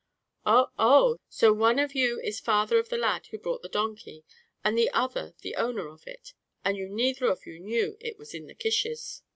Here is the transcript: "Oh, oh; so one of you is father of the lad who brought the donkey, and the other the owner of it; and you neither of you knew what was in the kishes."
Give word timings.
"Oh, 0.47 0.69
oh; 0.79 1.17
so 1.29 1.53
one 1.53 1.77
of 1.77 1.93
you 1.93 2.19
is 2.21 2.39
father 2.39 2.79
of 2.79 2.89
the 2.89 2.97
lad 2.97 3.27
who 3.27 3.37
brought 3.37 3.61
the 3.61 3.69
donkey, 3.69 4.23
and 4.63 4.75
the 4.75 4.89
other 4.89 5.35
the 5.43 5.53
owner 5.55 5.87
of 5.89 6.07
it; 6.07 6.33
and 6.65 6.75
you 6.75 6.89
neither 6.89 7.27
of 7.27 7.45
you 7.45 7.59
knew 7.59 7.99
what 8.01 8.17
was 8.17 8.33
in 8.33 8.47
the 8.47 8.55
kishes." 8.55 9.21